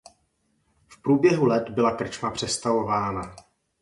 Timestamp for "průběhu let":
1.01-1.69